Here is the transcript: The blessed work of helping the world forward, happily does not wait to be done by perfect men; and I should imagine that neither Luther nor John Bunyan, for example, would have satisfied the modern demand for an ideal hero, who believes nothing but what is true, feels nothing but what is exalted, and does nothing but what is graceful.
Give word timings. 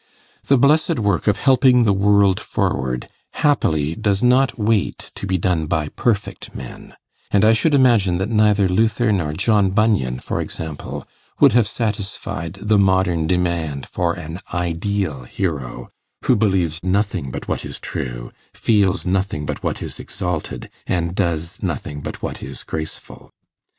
The 0.45 0.57
blessed 0.57 0.97
work 0.97 1.27
of 1.27 1.37
helping 1.37 1.83
the 1.83 1.93
world 1.93 2.39
forward, 2.39 3.07
happily 3.33 3.93
does 3.93 4.23
not 4.23 4.57
wait 4.57 5.11
to 5.13 5.27
be 5.27 5.37
done 5.37 5.67
by 5.67 5.89
perfect 5.89 6.55
men; 6.55 6.95
and 7.29 7.45
I 7.45 7.53
should 7.53 7.75
imagine 7.75 8.17
that 8.17 8.29
neither 8.31 8.67
Luther 8.67 9.11
nor 9.11 9.31
John 9.33 9.69
Bunyan, 9.69 10.17
for 10.19 10.41
example, 10.41 11.07
would 11.39 11.53
have 11.53 11.67
satisfied 11.67 12.53
the 12.53 12.79
modern 12.79 13.27
demand 13.27 13.85
for 13.85 14.15
an 14.15 14.39
ideal 14.51 15.21
hero, 15.25 15.91
who 16.25 16.35
believes 16.35 16.79
nothing 16.83 17.29
but 17.29 17.47
what 17.47 17.63
is 17.63 17.79
true, 17.79 18.31
feels 18.55 19.05
nothing 19.05 19.45
but 19.45 19.61
what 19.61 19.83
is 19.83 19.99
exalted, 19.99 20.71
and 20.87 21.13
does 21.13 21.59
nothing 21.61 22.01
but 22.01 22.23
what 22.23 22.41
is 22.41 22.63
graceful. 22.63 23.29